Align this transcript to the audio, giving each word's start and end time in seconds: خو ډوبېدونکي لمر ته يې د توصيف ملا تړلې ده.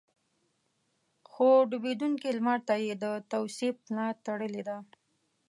خو 1.29 1.47
ډوبېدونکي 1.69 2.29
لمر 2.37 2.59
ته 2.67 2.75
يې 2.85 2.93
د 3.03 3.05
توصيف 3.31 3.75
ملا 3.89 4.07
تړلې 4.25 4.63
ده. 4.67 4.77